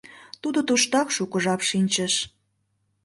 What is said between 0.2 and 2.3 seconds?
Тудо туштак шуко жап шинчыш.